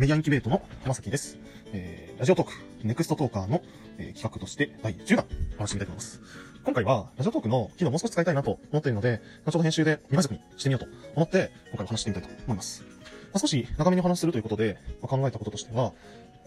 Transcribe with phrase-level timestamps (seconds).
[0.00, 1.36] メディアインキュベートの山崎です。
[1.74, 3.60] えー、ラジオトーク、ネクストトーカーの、
[3.98, 5.26] えー企画として第10弾、
[5.56, 6.22] お話してみたいと思います。
[6.64, 12.82] 今回は、ラジオトークの機能もう少し使いたいなと思っているので、後ほど編集で見満足にしてみようと思って、今回お話してみたいと思います。
[12.82, 12.88] ま
[13.34, 15.92] あ、少し長めにお話しするということで、まあ、考えたこととしては、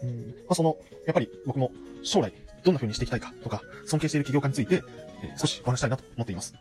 [0.02, 0.76] うんまあ、その、
[1.06, 2.34] やっぱり僕も将来
[2.64, 4.82] どんな風にしていきたいかとか、尊敬している起業家について、
[5.22, 6.56] えー少しお話したいなと思っています。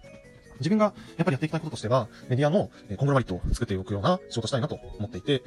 [0.58, 5.42] 自分がやっぱりやっていきたいこととしては、メディアのコングロマリットを作っておくような仕事をしたいなと思っていて、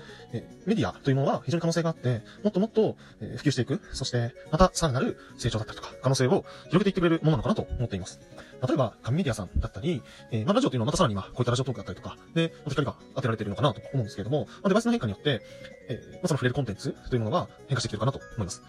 [0.65, 8.19] メディアというものは非常に可能性があって、もっともっと普及していく、そしてまたさらなる成長だったりとか、可能性を広げていってくれるものなのかなと思っています。
[8.65, 10.01] 例えば、紙メディアさんだったり、
[10.31, 15.41] えーまあ、ラジオというのはまたさらに今、こういったラジオトークだったりとか、で、光が当てられているのかなと思うんですけれども、まあ、デバイスの変化によって、
[15.87, 18.61] えーまあ、その触れるコンテンツというものが変化してきてるかなと思います。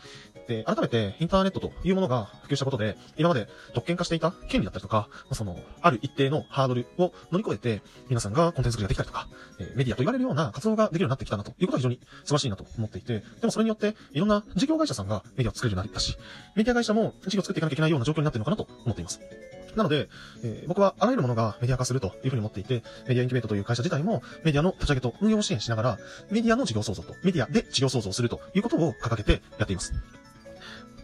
[0.46, 16.16] で、改めてインターネットというものが普及したことで、今まで特権化していた権利だったりとか、まあ、その、ある一定のハードルを乗り越えて、皆さんがコンテンツ作りができたりとか、えーメディアと言われるような活動ができるようになってきたなということは非常に素晴らしいなと思っていて、でもそれによって、いろんな事業会社さんがメディアを作れるようになったし、
[16.54, 19.20] メディア会社も事業を作っていかなきゃいけないような状況になっているのかなと思っています。
[19.76, 20.08] なので、
[20.42, 25.98] えー僕はあらゆるものがメディア化するというふうに思っていて、メディアインキュベートという会社自体もメディアの立ち上げと運用を支援しながら、
[26.30, 29.92] メディアの事業創造とメディアで事業創造をするということを掲げてやっています。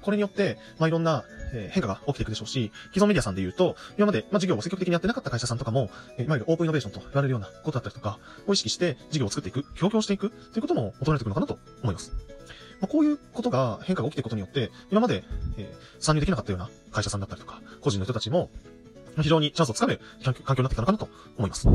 [0.03, 12.32] これによって、まあ、いろんな、え変化が起きていくでしょうし、既存メディアさんで言うと、今まで、ま、事業を積極的にやってなかった会社さんとかも、えいわゆるオープンイノベーションと言われるようなことだったりとか、を意識して事業を作っていく、協業していくということも求められてくるのかなと思います。
[12.83, 15.25] まあ、こういうことが、変化が起きていくことによって、今まで、
[15.57, 18.51] えー参入できなかったような会社さんだったりとか、個人の人たちも、
[19.21, 21.69] 非常にチャンスをつかめる環境になってきたのかなと思います。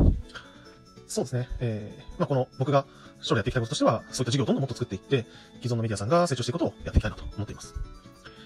[1.06, 1.48] そうですね。
[1.60, 2.84] えー、まあ、この僕が
[3.22, 5.24] 将来やっていきたいこととしては、そういった事業をどんどんもっと作っていって、
[5.62, 7.74] 既存のメディアさんが成長していくことをやっていきたいなと思っています。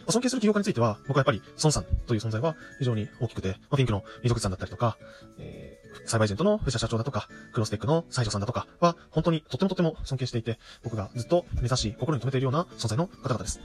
[0.08, 4.96] 尊敬する起業家については、僕はやっぱり、孫さんという存在は非常に大きくて、まあ、ピンクの溝口さんだったりとか、
[5.38, 13.60] えー、サイバージェントの藤田社長だとか、クロステックの西条さんだとかは、本当にとってもとっても尊敬していて、僕がずっと目指し、心に留めているような存在の方々です。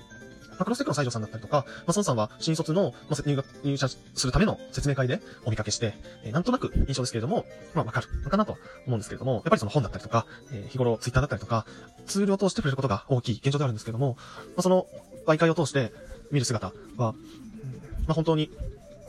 [0.58, 11.66] まあ、クロステックの西条さんだったりとか、まあ、孫さんは新卒の、まあ、入学、入社するための説明会でお見かけして、えーなんとなく印象ですけれども、まあ、わかるのかなと思うんですけれども、やっぱりその本だったりとか、えー日頃ツイッターだったりとか、
[12.06, 14.88] ツールを通してくれることが大きい現状であるんですけれども、まあ、その
[15.28, 15.92] 媒介を通して
[16.32, 17.14] 見る姿は、
[18.08, 18.52] まあ、本当に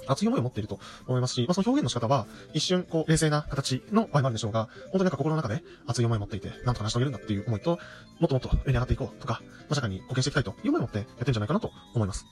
[0.08, 7.78] 熱い思いを持っていると思いますし、まあ、その表現の仕方は、一瞬、こう、冷静な形の場合もあるんでしょうが、本当になんか心の中で熱い思いを持っていて、なんとか成し遂げるんだっていう思いと、
[8.18, 12.24] もっともっと上に上がっていこうとか、まあ、社会に貢献していきたいという思いを持ってやってるんじゃないかなと思います。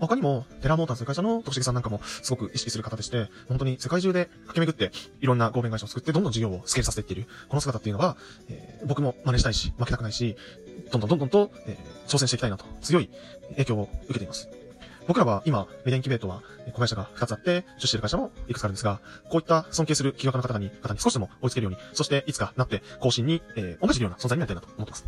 [0.00, 8.16] 他にも、テラモーターズ会社の徳重さんなんかもすごく意識する方でして、本当に世界中で駆け巡って、いろんな合弁会社を作って、どんどん事業をスケールさせていっている、この姿っていうのは、
[8.48, 10.36] えー僕も真似したいし、負けたくないし、
[10.92, 13.08] どんどんどんどんと、えー挑戦していきたいなと、強い
[13.52, 14.48] 影響を受けています。
[15.06, 19.00] 僕らは今、メディアンキュベートは、子会社が2つあって、出資している会社もいくつかあるんですが、
[19.30, 25.04] こういった尊敬する企業家の方に、方に少しでも追いつけるように、そしていつかなって、更新に、えー、恩返しするような存在になりたいなと思ってます。